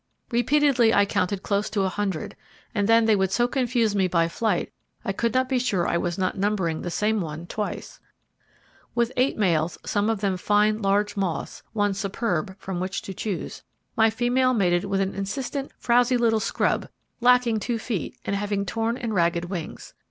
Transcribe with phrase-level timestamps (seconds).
[0.31, 2.35] Repeatedly I counted close to a hundred,
[2.73, 4.73] and then they would so confuse me by flight
[5.05, 7.99] I could not be sure I was not numbering the same one twice.
[8.95, 13.61] With eight males, some of them fine large moths, one superb, from which to choose,
[13.95, 16.89] my female mated with an insistent, frowsy little scrub
[17.19, 19.93] lacking two feet and having torn and ragged wings.